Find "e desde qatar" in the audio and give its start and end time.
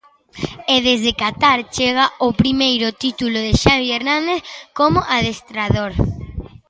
0.73-1.59